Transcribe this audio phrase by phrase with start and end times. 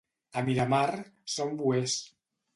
[0.39, 0.87] A Miramar
[1.35, 2.01] són bouers.